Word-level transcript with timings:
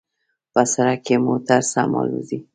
په 0.53 0.61
سړک 0.73 0.99
کې 1.05 1.15
موټر 1.25 1.61
سم 1.71 1.91
الوزي 1.99 2.39